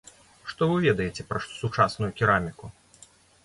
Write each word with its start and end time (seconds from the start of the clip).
Што 0.53 0.67
вы 0.71 0.79
ведаеце 0.87 1.27
пра 1.33 1.43
сучасную 1.61 2.11
кераміку? 2.19 2.75